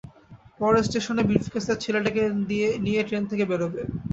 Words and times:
পরের 0.59 0.85
স্টেশনে 0.87 1.23
ব্রিফকেস 1.29 1.65
আর 1.69 1.77
ছেলেটাকে 1.83 2.21
নিয়ে 2.85 3.01
ট্রেন 3.07 3.23
থেকে 3.31 3.43
বেরোবে। 3.51 3.81